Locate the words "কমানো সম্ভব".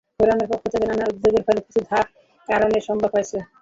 2.49-3.09